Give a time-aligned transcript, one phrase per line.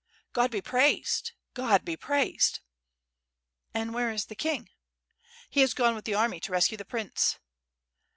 [0.33, 2.61] "God be praised, God be praised!"
[3.71, 4.67] "And where is the king?"
[5.47, 7.37] "He has gone with the army to rescue the prince."